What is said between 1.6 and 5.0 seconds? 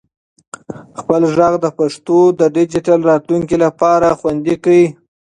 د پښتو د ډیجیټل راتلونکي لپاره خوندي کړئ.